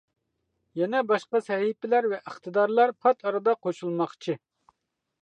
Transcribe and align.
يەنە 0.79 1.01
باشقا 1.11 1.41
سەھىپىلەر 1.51 2.09
ۋە 2.15 2.21
ئىقتىدارلار 2.23 2.97
پات 3.05 3.25
ئارىدا 3.29 3.59
قوشۇلماقچى. 3.67 4.41